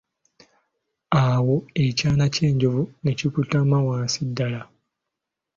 [1.23, 1.55] Awo
[1.85, 4.61] ekyana ky'enjovu ne kikutama wansi ddala.